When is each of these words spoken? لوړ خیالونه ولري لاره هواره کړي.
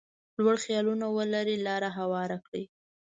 لوړ 0.43 0.55
خیالونه 0.65 1.05
ولري 1.17 1.57
لاره 1.67 1.89
هواره 1.97 2.37
کړي. 2.45 2.63